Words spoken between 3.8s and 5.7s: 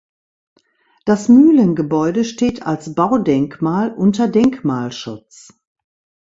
unter Denkmalschutz.